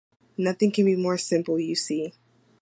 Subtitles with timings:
[0.35, 2.11] Nothing can be more simple, you see.